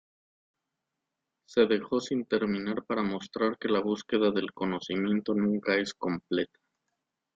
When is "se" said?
1.47-1.67